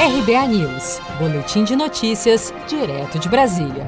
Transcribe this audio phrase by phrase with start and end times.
[0.00, 3.84] RBA News, Boletim de Notícias, direto de Brasília.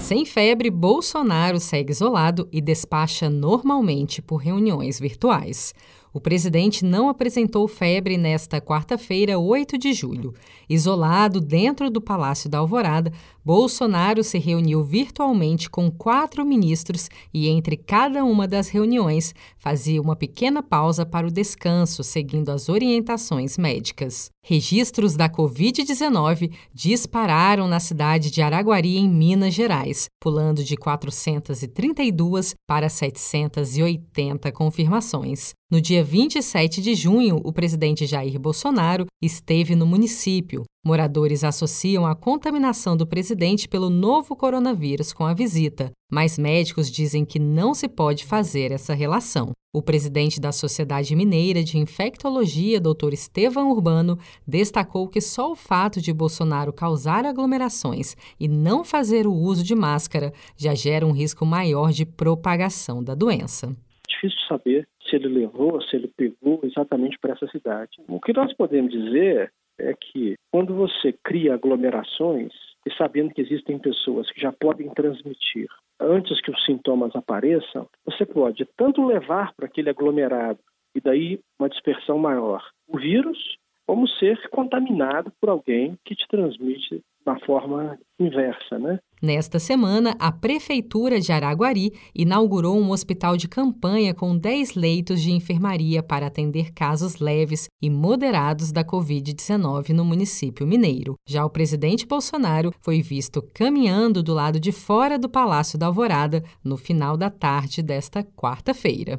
[0.00, 5.74] Sem febre, Bolsonaro segue isolado e despacha normalmente por reuniões virtuais.
[6.12, 10.34] O presidente não apresentou febre nesta quarta-feira, 8 de julho.
[10.68, 13.12] Isolado dentro do Palácio da Alvorada,
[13.44, 20.14] Bolsonaro se reuniu virtualmente com quatro ministros e, entre cada uma das reuniões, fazia uma
[20.14, 24.30] pequena pausa para o descanso, seguindo as orientações médicas.
[24.44, 32.88] Registros da Covid-19 dispararam na cidade de Araguari, em Minas Gerais, pulando de 432 para
[32.88, 35.52] 780 confirmações.
[35.70, 40.64] No dia 27 de junho, o presidente Jair Bolsonaro esteve no município.
[40.84, 47.24] Moradores associam a contaminação do presidente pelo novo coronavírus com a visita, mas médicos dizem
[47.24, 49.52] que não se pode fazer essa relação.
[49.74, 53.12] O presidente da Sociedade Mineira de Infectologia, Dr.
[53.12, 59.34] Estevam Urbano, destacou que só o fato de Bolsonaro causar aglomerações e não fazer o
[59.34, 63.76] uso de máscara já gera um risco maior de propagação da doença.
[64.08, 67.98] Difícil saber se ele levou, se ele pegou exatamente para essa cidade.
[68.08, 72.52] O que nós podemos dizer é que quando você cria aglomerações,
[72.86, 75.68] e sabendo que existem pessoas que já podem transmitir
[76.00, 80.58] antes que os sintomas apareçam, você pode tanto levar para aquele aglomerado
[80.94, 83.38] e daí uma dispersão maior o vírus,
[83.88, 88.98] como ser contaminado por alguém que te transmite na forma inversa, né?
[89.22, 95.32] Nesta semana, a Prefeitura de Araguari inaugurou um hospital de campanha com 10 leitos de
[95.32, 101.14] enfermaria para atender casos leves e moderados da Covid-19 no município mineiro.
[101.26, 106.42] Já o presidente Bolsonaro foi visto caminhando do lado de fora do Palácio da Alvorada
[106.62, 109.18] no final da tarde desta quarta-feira.